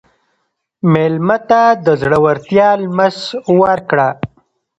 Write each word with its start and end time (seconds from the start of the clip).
مېلمه 0.93 1.37
ته 1.49 1.61
د 1.85 1.87
زړورتیا 2.01 2.69
لمس 2.83 3.17
ورکړه. 3.59 4.09